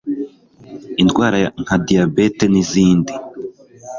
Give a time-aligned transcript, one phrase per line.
[1.01, 3.13] indwara nka diyabete n'izindi.